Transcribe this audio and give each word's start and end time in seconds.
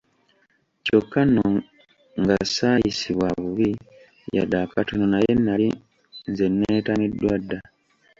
Kyokka 0.83 1.21
nno 1.25 1.45
nga 2.21 2.35
ssaayisibwa 2.43 3.27
bubi 3.41 3.69
yadde 4.35 4.57
akatono 4.65 5.05
naye 5.13 5.33
nali 5.45 5.69
nze 6.29 6.45
nneetamiddwa 6.49 7.33
dda! 7.41 7.59